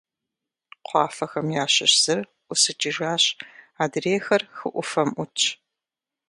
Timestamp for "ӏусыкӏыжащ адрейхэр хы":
2.47-4.67